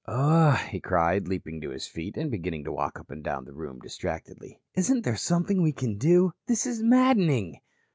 [0.07, 3.53] "Oh," he cried, leaping to his feet and beginning to walk up and down the
[3.53, 6.33] room distractedly, "isn't there something we can do?
[6.47, 7.59] This is maddening."